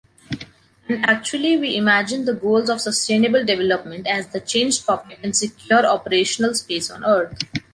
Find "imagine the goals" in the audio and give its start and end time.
1.75-2.69